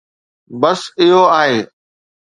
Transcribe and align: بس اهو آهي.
بس 0.61 0.81
اهو 1.01 1.23
آهي. 1.41 1.59